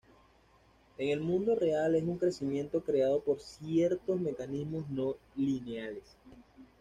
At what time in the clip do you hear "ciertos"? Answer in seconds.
3.39-4.19